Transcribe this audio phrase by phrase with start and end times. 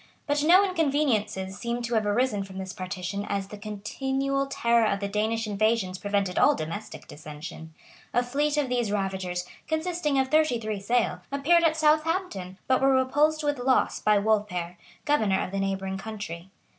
[0.25, 4.99] But no inconveniences seem to have arisen from this partition as the continual terror of
[4.99, 7.75] the Danish invasions prevented all domestic dissension.
[8.11, 12.95] A fleet of these ravagers, consisting of thirty three sail, appeared at Southampton, but were
[12.95, 14.75] repulsed with loss by Wolfhere,
[15.05, 16.49] governor of the neighboring country.